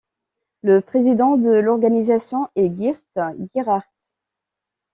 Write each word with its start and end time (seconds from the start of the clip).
Le 0.63 0.81
président 0.81 1.37
de 1.37 1.51
l'organisation 1.59 2.49
est 2.55 2.75
Geert 2.75 3.19
Geeraert. 3.53 3.83